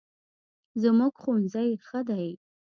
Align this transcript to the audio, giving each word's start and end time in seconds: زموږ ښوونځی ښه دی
زموږ 0.81 1.13
ښوونځی 1.21 1.69
ښه 1.87 1.99
دی 2.09 2.27